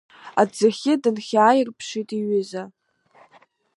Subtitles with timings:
[0.41, 2.63] Аҭӡахьы дынхьаирԥшит иҩыза.